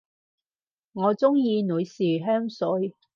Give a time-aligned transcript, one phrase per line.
[0.93, 2.95] 我鍾意女士香水